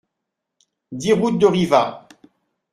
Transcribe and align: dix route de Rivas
dix 0.91 1.13
route 1.13 1.37
de 1.37 1.45
Rivas 1.45 2.07